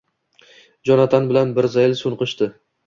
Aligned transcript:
Jonatan 0.91 1.31
bilan 1.33 1.55
bir 1.59 1.71
zayl 1.77 1.99
sho‘ng‘ishdi. 2.05 2.55